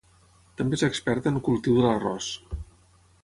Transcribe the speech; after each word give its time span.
També 0.61 0.77
és 0.79 0.83
experta 0.87 1.33
en 1.33 1.37
cultiu 1.49 1.77
de 1.79 1.85
l'arròs. 1.87 2.31